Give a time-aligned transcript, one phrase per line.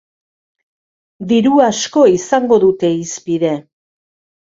[1.33, 3.57] Diru asko izango dute hizpide.